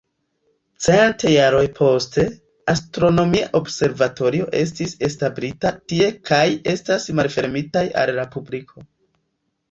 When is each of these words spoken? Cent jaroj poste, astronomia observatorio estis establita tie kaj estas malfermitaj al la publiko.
Cent 0.83 1.23
jaroj 1.31 1.65
poste, 1.79 2.23
astronomia 2.73 3.49
observatorio 3.59 4.47
estis 4.61 4.95
establita 5.09 5.73
tie 5.93 6.07
kaj 6.31 6.41
estas 6.73 7.05
malfermitaj 7.21 7.85
al 8.05 8.13
la 8.21 8.25
publiko. 8.37 8.87